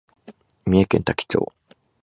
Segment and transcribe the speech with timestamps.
[0.65, 1.53] 三重県多気町